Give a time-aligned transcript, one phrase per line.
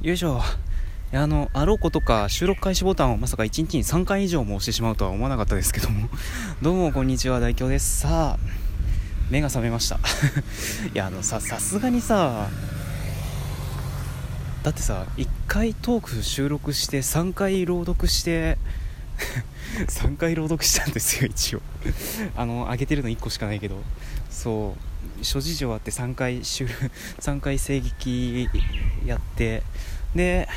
[0.00, 0.40] よいしょ。
[1.12, 6.08] いやあのあろうことか収録開始ボタンをまさか1日に3回以上も押してしまうとは思わなかったですけども。
[6.62, 7.40] どうもこんにちは。
[7.40, 8.02] 大京です。
[8.02, 8.38] さあ
[9.28, 9.98] 目が覚めました。
[10.94, 12.48] いやあのささすがにさ
[14.62, 18.56] だってさ1回トーク収録して3回朗読して
[19.88, 21.62] 3回朗読したんですよ一応。
[22.36, 23.82] あの上げてるの1個しかないけど。
[24.30, 24.87] そう。
[25.22, 26.66] 諸事情あって3回収
[27.20, 28.48] 3 回声劇
[29.04, 29.62] やって
[30.14, 30.48] で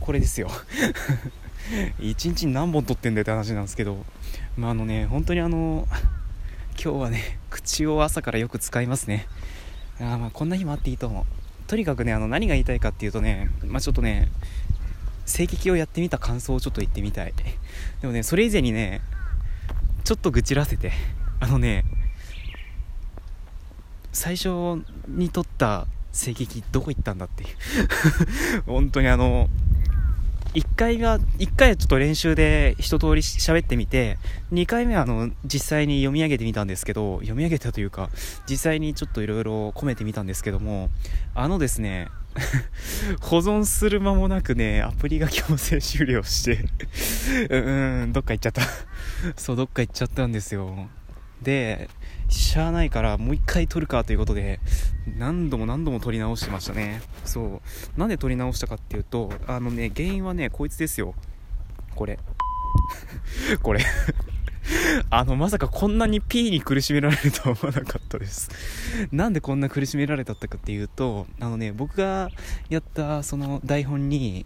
[0.00, 0.50] これですよ。
[2.00, 4.06] 1日に何本撮ってんだよって話なんですけど
[4.56, 5.86] まああのね本当にあの
[6.82, 9.26] 今日はね口を朝からよく使いますね。
[10.00, 11.24] あまあこんな日もあっていいと思う。
[11.66, 14.28] とにかくねあの何が言いたいかっていうとねまあちょっとね
[15.26, 17.34] 声劇をやってみた感想をちょっと言ってみたい。
[18.00, 19.02] でもねそれ以前にね
[20.04, 20.92] ちょっと愚痴らせて。
[21.40, 21.84] あのね
[24.18, 27.48] 最初に撮った声劇どこ行ったんだっていう。
[28.66, 29.48] 本当にあの
[30.54, 34.18] 1回が1回はちょっと練習で一通り喋ってみて
[34.52, 38.10] 2回目はあの実際に読み上げてみたんですけど読み上げたというか
[38.50, 40.90] 実際にちょっといろいろ込めてみたんですけども
[41.36, 42.08] あのですね
[43.22, 48.62] 保存する間もなくねアプリが強制終了してうーんどっか行っちゃった。
[49.36, 50.88] そうどっか行っちゃったんですよ。
[51.42, 51.88] で
[52.28, 54.60] しゃあないからもう一回撮るかということで
[55.16, 57.00] 何度も何度も撮り直してましたね。
[57.24, 57.62] そ
[57.96, 58.00] う。
[58.00, 61.14] なんで撮り直したかっていうとあのね原因はねこいつですよ。
[61.94, 62.18] これ。
[63.62, 63.80] これ。
[65.10, 68.50] あのまさかこんなに P に苦しめられるとは思わなかったです。
[69.12, 72.30] なんでこんな苦しめられたかっていうとあのね僕が
[72.68, 74.44] やったその台本に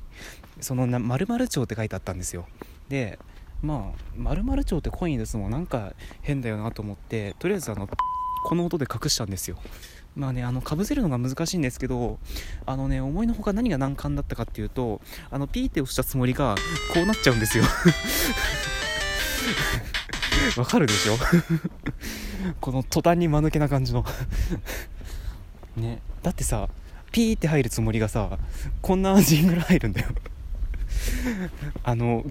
[0.60, 2.46] その〇〇町って書いてあったんですよ。
[2.88, 3.18] で
[3.62, 5.50] まあ〇〇町ってコインですもん。
[5.50, 7.88] なんか変だよなと思ってとりあえずあの
[8.44, 9.56] この音で隠したんですよ。
[10.14, 12.18] まあね、あの、かぶせるのが難しいんですけど、
[12.66, 16.54] あのね、思いのほか何が難関だったかっていうと、あの、ピーって押したつもりが、
[16.92, 17.64] こうなっちゃうんですよ。
[20.58, 21.16] わかるでしょ？
[22.60, 24.04] この途端に間抜けな感じの。
[25.76, 26.68] ね、だってさ、
[27.10, 28.38] ピーって入るつもりがさ、
[28.82, 30.08] こんなジングル入るんだよ。
[31.84, 32.24] あの、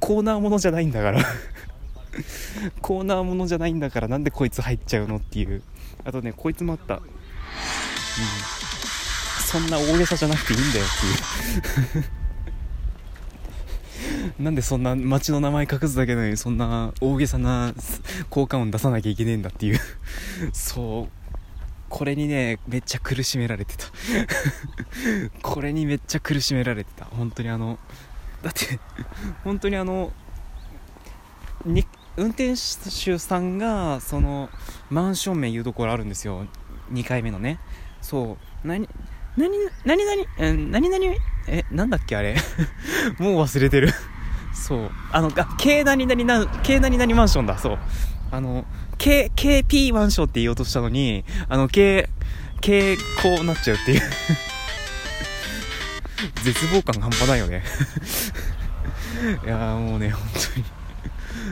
[0.00, 1.24] コーナーものじゃないんだから。
[2.82, 5.62] コーナーものじゃないんだからなんでこいつ入っちゃうのっていう。
[6.04, 7.02] あとねこいつもあった、うん、
[9.44, 10.88] そんな大げさじゃなくていいんだよっ
[11.92, 12.04] ていう。
[14.42, 17.74] なんでそんな街の名前隠すだけなのにそんな大げさな
[18.30, 19.80] 効果音出さなきゃいけねえんだっていう。
[20.52, 21.18] そう。
[21.88, 23.86] これにねめっちゃ苦しめられてた。
[25.42, 27.06] これにめっちゃ苦しめられてた。
[27.06, 27.78] 本当にあの
[28.42, 28.78] だって
[29.44, 30.12] 本当にあの
[31.64, 31.84] に
[32.16, 34.50] 運転手さんがその
[34.90, 36.46] マンション名言うところあるんですよ。
[36.92, 37.60] 2回目のね。
[38.00, 38.66] そう。
[38.66, 38.88] 何
[39.36, 40.04] 何何
[40.38, 41.16] 何何何
[41.46, 42.36] えなんだっけあれ。
[43.18, 43.92] もう忘れてる。
[44.52, 44.90] そう。
[45.12, 47.56] あのあ K 何々な K 何々マンションだ。
[47.58, 47.78] そう。
[48.30, 48.64] あの
[48.98, 52.08] K KP マンションって言おうとしたのにあの K
[52.60, 53.02] K こ
[53.40, 54.02] うなっちゃうっていう。
[56.42, 57.62] 絶望感半端ないよね。
[59.44, 60.22] いやもうね本
[60.54, 60.66] 当に。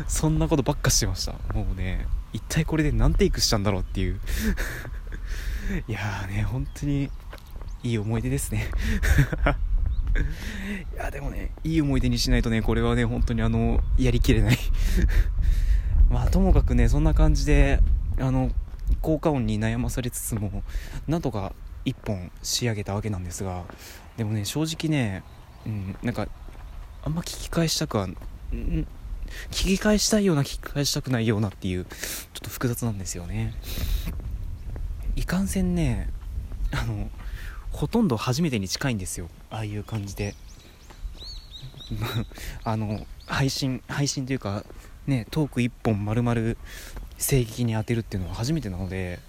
[0.08, 1.32] そんなことばっかしてました。
[1.54, 4.20] もうね一体これで何テイクしたんだろうっていう。
[5.88, 7.10] いやーね本当に
[7.82, 8.68] いい思い出ですね。
[10.94, 14.58] いやでもねいい思い出にしないとねこれはね本当にあのやりきれない。
[16.10, 17.80] まあともかくねそんな感じで
[18.18, 18.50] あの
[19.00, 20.62] 効果音に悩まされつつも
[21.08, 21.52] なんとか
[21.86, 23.64] 1本仕上げたわけなんですが
[24.16, 25.22] でもね正直ね、
[25.64, 26.28] うん、なんか
[27.02, 28.16] あんま聞き返したくは、ん、
[28.52, 28.86] 聞
[29.50, 31.90] き返したいような聞き返したくないようなっていうちょ
[32.38, 33.54] っと複雑なんですよね。
[35.14, 36.10] いかんせんね
[36.72, 37.08] あの
[37.70, 39.28] ほとんど初めてに近いんですよ。
[39.50, 40.34] ああいう感じで。
[42.64, 44.64] あの配信配信というか
[45.06, 46.56] ねトーク1本丸々
[47.18, 49.20] 正義に当てるっていうのは初めてなので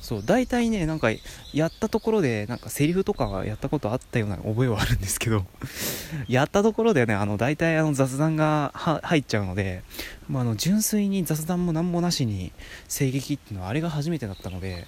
[0.00, 1.08] そう大体ねなんか
[1.52, 5.44] やったところでなんかセリフとかはやったことあったような覚えはあるんですけど
[6.28, 9.82] やったところでねあの大体あの雑談が入っちゃうので、
[10.28, 12.52] まあ、あの純粋に雑談も何もなしに
[12.88, 14.86] 声劇っていうのはあれが初めてだったので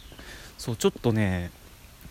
[0.58, 1.50] そうちょっとね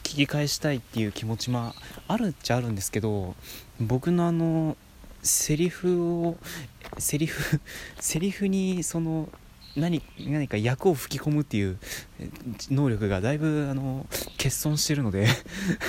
[0.04, 1.74] 聞き返したいっていう気持ちも
[2.08, 3.36] あるっちゃあるんですけど
[3.80, 4.76] 僕のあの
[5.22, 6.38] セリフを
[6.98, 7.60] セリフ
[8.00, 9.30] セリフにその
[9.76, 11.78] 何何か役を吹き込むっていう
[12.72, 14.08] 能力がだいぶあの
[14.38, 15.28] 欠損してるので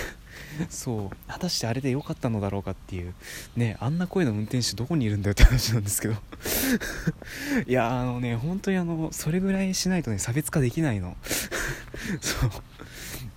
[0.69, 3.15] そう果たしてあれで良かったのだろうかっていう
[3.57, 6.15] ねあんな声の運転手どこにいるんだよって話なんですけど。
[7.67, 11.17] いやあのね本当にあのそれぐらいしないとね差別化できないの。
[12.21, 12.51] そう。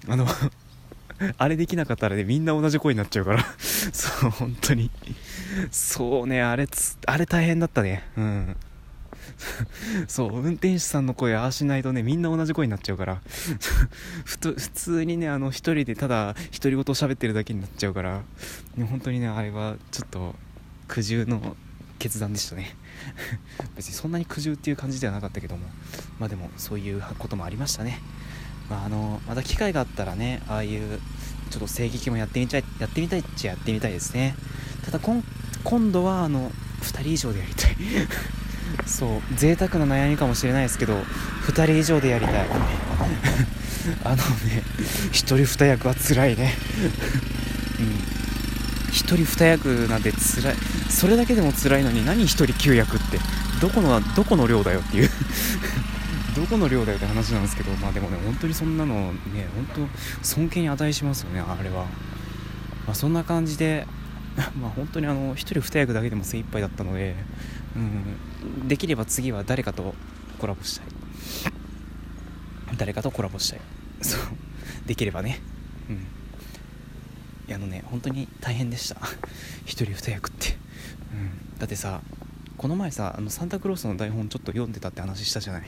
[0.07, 0.28] あの
[1.38, 3.45] あれできなかったらねみんな同じ声になっちゃうから。
[3.57, 4.92] そう本当に。
[5.72, 8.04] そうねあれつあれ大変だったね。
[8.18, 8.57] うん。
[10.08, 13.22] そう運転手さんの声ああしないとねみんな同じ声になっちゃうから。
[14.25, 18.22] 普通にねあの一人でただ独り言を喋ってるだけになっちゃうから。
[18.78, 20.36] 本当にねあれはちょっと
[20.88, 21.56] 苦渋の
[22.00, 22.75] 決断でしたね。
[23.75, 25.68] 別にそんなに苦渋っていう感じではなかったけども。
[26.19, 28.00] まあでもそういうこともありましたね。
[28.69, 31.00] まあ、あのまた機会があったらねああいう
[31.50, 34.36] ちょっと声劇もやってみたいやってみたいっちゃやってみたいですね。
[34.84, 37.76] ただ今度はあの2人以上でやりたい。
[38.86, 40.94] そう贅沢な悩みかもしれないですけど
[41.48, 42.48] 2人以上でやりたい。
[44.04, 44.63] あのね
[45.12, 46.54] 1人2役は辛いね。
[47.80, 48.13] うん。
[48.92, 50.56] 1人2役なんて辛い。
[50.89, 53.19] それだけでも辛いのに何1人9役って。
[53.62, 55.09] どこのどこの量だよっていう。
[56.36, 59.88] どこの量だよって話なんですけどまあでもね本当にそんなのね本
[60.21, 61.83] 当尊敬に値しますよねあれは、
[62.86, 63.88] まあ、そんな感じで
[64.59, 67.16] まあ本当にあの1人2役だけでも精一杯だったので、
[68.68, 69.96] できれば次は誰かと
[70.40, 70.88] コラボしたい。
[72.78, 73.62] 誰かとコラボしたい。
[74.02, 74.22] そう。
[74.86, 75.40] できればね。
[75.90, 75.96] うん。
[75.96, 76.00] い
[77.48, 78.96] やあのね本当に大変でした。
[78.96, 79.16] 1
[79.66, 80.56] 人2役って、
[81.12, 81.16] う
[81.56, 82.02] ん、だってさ
[82.58, 85.64] この前さあのサンタクロースの台本ちょっと読んでたって話したじゃない。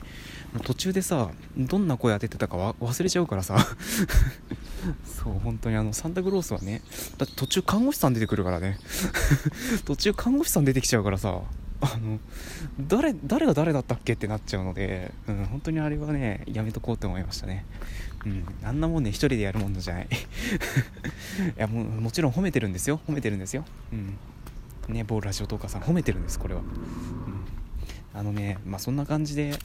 [0.62, 3.56] 途中でさどんな声当ててたか忘れちゃうからさ。
[5.04, 6.80] そう本当にあのサンタクロースはね
[7.18, 8.78] だって途中看護師さん出てくるからね。
[9.84, 11.42] 途中看護師さん出てきちゃうからさ。
[11.80, 12.18] あの
[12.80, 17.64] 誰誰が誰だったっけってなっちゃうので、うん、本当にあれはねやめとこうって思いましたね。
[18.24, 20.08] うんあんなもんね一人でやるもんじゃない。
[20.10, 20.16] い
[21.56, 23.00] やももちろん褒めてるんですよ。
[23.06, 23.64] 褒めてるんですよ。
[23.92, 24.18] うん。
[24.94, 26.68] ね某ラジオトーカーさん褒めてるんですこれは、うん、
[28.14, 29.58] あのねまあそんな感じで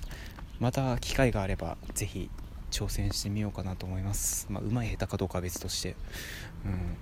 [0.60, 2.30] また機会があれば是非
[2.72, 4.48] 挑戦してみようかなと思います。
[4.50, 5.96] まあうまい下手かどうかは別として。
[6.66, 6.98] うん。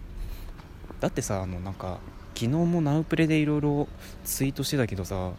[0.99, 1.99] だってさあのなんか
[2.39, 3.87] 昨日もナウプレでいろいろ
[4.23, 5.31] ツイートしてたけどさ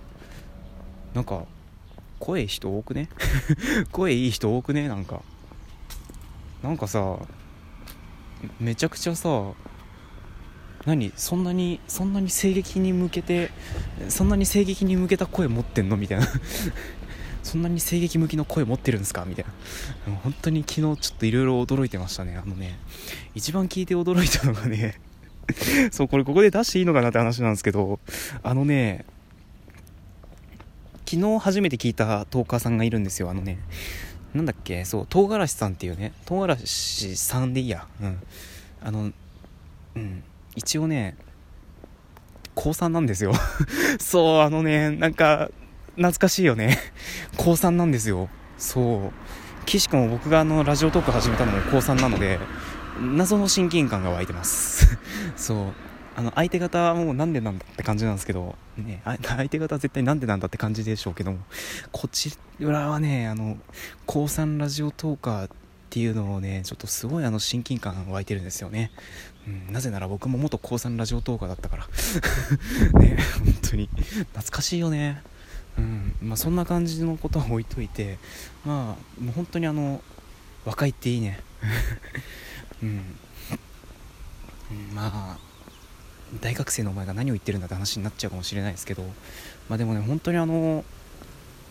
[1.15, 1.45] なんか
[2.19, 3.09] 声人多くね？
[3.91, 4.87] 声いい人多くね？
[4.89, 5.23] なんか。
[6.63, 7.17] なんかさ
[8.61, 9.53] めちゃくちゃさ
[10.85, 13.51] 何そんなにそんなに声撃に向けて
[14.11, 15.97] そんなに声撃に向けた声持ってんの？
[15.97, 16.27] みたいな。
[17.43, 19.25] そんなに声撃向きの声持ってるんですか？
[19.25, 19.45] みたい
[20.07, 20.15] な。
[20.17, 22.37] 本当に昨日ちょっといろいろ驚いてましたね。
[22.37, 22.79] あのね
[23.35, 25.01] 一番聞いて驚いたのがね
[25.91, 28.01] そうこれここで出していいのかなって話なんですけど
[28.43, 29.05] あのね
[31.07, 33.59] 昨日初めて聞いたトーカーさんがいるんですよあのね
[34.35, 38.19] なんだっけそう唐辛子さんっていうね唐辛子さんでいいやうん
[38.83, 39.13] あの
[39.97, 40.23] うん
[40.57, 41.17] 一応ね、
[42.55, 43.33] 高3なんですよ
[44.01, 45.51] そう、あのね、なんか、
[45.95, 46.79] 懐かしいよね。
[47.37, 48.29] 高3なんですよ。
[48.59, 49.67] そう。
[49.67, 52.39] 岸君も僕があの、ラジオトーク始めたのも高3なので、
[53.01, 54.99] 謎の親近感が湧いてます。
[55.37, 55.73] そう。
[56.17, 61.39] あの、相手方はもうなんでなんだって感じなんですけど、ね、相手方は絶対なんでなんだって感じでしょうけども、
[61.93, 63.57] こちらはね、あの、
[64.07, 65.49] 高3ラジオトーカーっ
[65.89, 68.91] ていうのをね、ちょっとすごいあの親近感が湧いてるんですよね。
[69.47, 71.89] うん、なぜなら僕も元高3ラジオトーカーだったから
[73.01, 75.23] ね本当に懐かしいよね
[75.79, 78.19] うんまあそんな感じのことは置いといて
[78.65, 80.03] まあもう本当にあの
[80.65, 81.41] 若いっていいね
[82.83, 83.17] うん、
[84.95, 85.39] まあ
[86.41, 89.03] 大学生のお前が何を言ってるんだって話になっちゃうかもしれないですけど
[89.69, 90.85] まあでもね本当にあの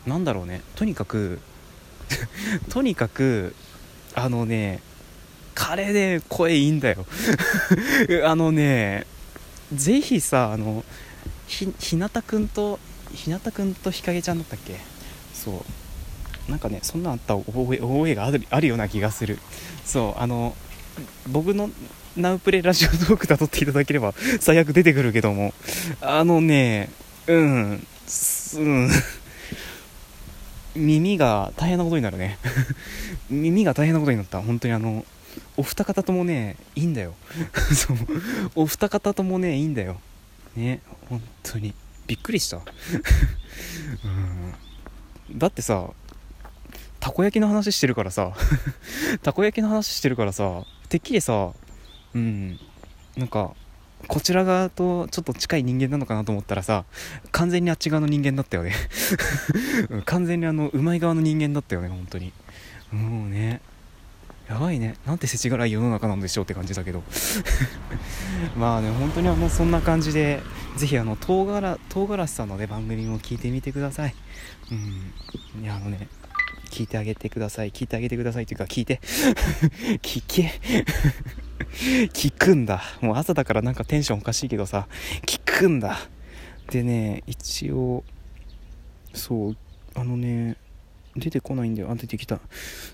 [0.05, 1.39] なんだろうねとにかく
[2.69, 3.55] とにかく
[4.15, 4.81] あのね
[5.59, 7.05] 彼ね、声いいんだよ。
[8.25, 9.05] あのね、
[9.73, 10.85] ぜひさ、あの、
[11.47, 12.79] ひ、ひなたくんと、
[13.13, 14.79] ひなたくんと日陰ちゃんだったっけ？
[15.33, 15.65] そ
[16.47, 16.49] う。
[16.51, 19.37] なんかね、そんなあった覚え覚えがあるあるような気がする。
[19.85, 20.55] そう、あの、
[21.27, 21.69] 僕の
[22.15, 25.53] ナウプレラジオトークだとっていただければ最悪出てくるけども、
[26.01, 26.89] あのね、
[27.27, 27.87] うん、
[28.55, 28.89] うん、
[30.75, 32.37] 耳が大変なことになるね。
[33.29, 34.41] 耳が大変なことになった。
[34.41, 35.05] 本当にあの、
[35.57, 37.13] お二方ともねいいんだよ。
[37.73, 37.97] そう。
[38.55, 39.99] お二方ともねいいんだよ。
[40.55, 41.73] ね本当に。
[42.07, 42.57] びっくりした。
[45.29, 45.37] うん。
[45.37, 45.89] だってさ
[46.99, 48.33] たこ焼きの話してるからさ。
[49.23, 50.63] たこ焼きの話してるからさ。
[50.89, 51.51] てっきりさ
[52.13, 52.59] うん。
[53.15, 53.53] なんか
[54.07, 56.85] こちら側とちょっと近い人間なのかなと思ったらさ
[57.31, 58.73] 完全にあっち側の人間だったよね。
[60.05, 62.31] 完全にあのうまい側の人間だったよね本当に。
[62.91, 63.61] もうね。
[64.47, 64.95] やばいね。
[65.05, 67.03] なんて世知辛い世の中なんでしょうって感じだけど。
[68.57, 70.41] まあね本当にあのそんな感じで
[70.75, 74.15] ぜひあの唐辛唐辛子さんのね番組も聞いてみてください。
[74.71, 74.73] う
[75.59, 75.61] ん。
[75.61, 76.07] いやあのね
[76.69, 77.71] 聞いてあげてください。
[77.71, 79.01] 聞いてあげてくださいというか聞いて。
[80.01, 80.53] 聞け。
[82.13, 82.81] 聞くんだ。
[83.01, 84.87] もう朝だからなんかテンションおかしいけどさ。
[85.25, 85.99] 聞くんだ。
[86.71, 88.03] でね一応
[89.13, 89.57] そう
[89.95, 90.55] あのね
[91.15, 91.91] 出てこないんだよ。
[91.91, 92.39] あ出てきた。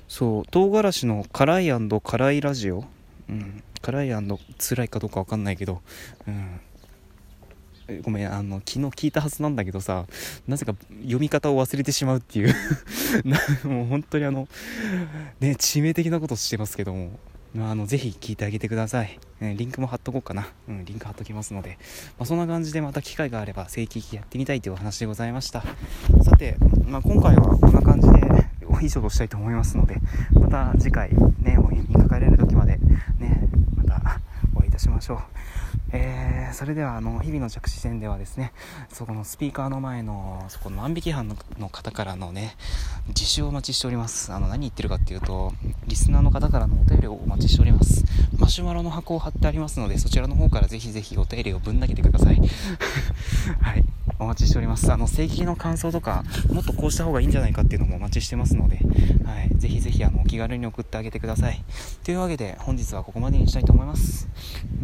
[0.07, 1.71] そう唐辛子の辛い
[2.03, 2.85] 辛いラジオ。
[3.29, 3.63] うん。
[3.81, 5.81] 辛い辛いかどうか分かんないけど。
[6.27, 6.59] うん。
[8.03, 10.05] ごめんあの昨日聞いたはずなんだけどさ
[10.47, 12.53] なぜか読み方を忘れてしまうっていう。
[13.67, 14.47] もう本当にあの
[15.39, 17.19] ね致命的なことしてますけども。
[17.57, 21.77] あ、のぜひ聞いてあげてください、え、リンクも貼っとこうかな、うん、リンク貼っときますので、
[22.19, 25.63] まあ、そんな感じでまた機会があれば正規機やってみたいというお話でございました。
[26.21, 28.25] さて、まあ、今回はこんな感じで
[28.81, 29.97] 以上としたいと思いますので
[30.33, 32.77] また次回ねお耳にかかれる時まで
[33.19, 34.19] ねまた
[34.75, 35.19] たしましょう。
[35.91, 38.51] えー、それではあの日々の着地点ではですね
[38.91, 41.27] そこのスピーカーの前のそこの万引き犯
[41.57, 42.55] の方からのね
[43.07, 44.33] 自首をお待ちしております。
[44.33, 45.53] あの何言ってるかっていうと
[45.87, 48.03] リスナーの方からのお便りをお待ちしております。
[48.37, 52.35] マシュマロの箱を貼ってありますのでそちらの方からぜひぜひお便りをぶん投げてください。
[53.61, 53.85] はい。
[54.19, 54.91] お待ちしております。
[54.91, 58.77] あの正規の感想とかもっとこうした方がいいんじゃないかっていうのもお待ちしてますので、
[59.25, 61.63] はい、ぜひぜひあのお気軽に送ってあげてください。
[62.03, 64.27] というわけで本日はここまでにしたいと思います、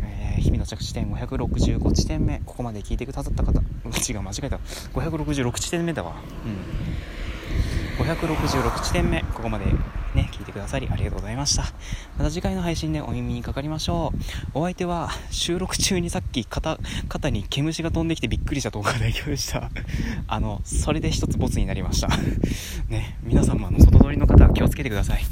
[0.03, 2.41] えー、日々の着地点565地点目。
[2.45, 4.57] ここまで聞いてくださった方 違う間違えた。
[4.93, 6.15] 566地点目だわ。
[6.45, 7.10] うん。
[7.97, 9.65] 566地点目ここまで
[10.15, 11.63] ね、聞いてくださりありがとうございました。
[12.17, 14.11] また次回の配信でお耳にかかりましょ
[14.53, 14.59] う。
[14.59, 19.69] お相手は収録中にさっき肩、肩に毛虫が飛んできてびっくりした動画代表でした。
[20.27, 22.09] あの、それで一つボツになりました。
[22.89, 25.23] ね、皆さんもあの、外通りの方は気をつけてください。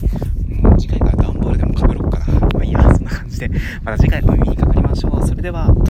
[0.47, 2.25] もう次回から段ボールでもかぶろうかな。
[2.53, 3.49] まあいいや、そんな感じで、
[3.83, 5.27] また次回お耳にかかりましょう。
[5.27, 5.75] それでは、